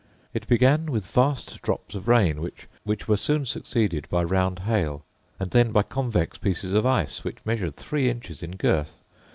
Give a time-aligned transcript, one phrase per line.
[0.33, 2.41] It began with vast drops of rain,
[2.81, 5.03] which were soon succeeded by round hail,
[5.39, 8.99] and then by convex pieces of ice, which measured three inches in girth.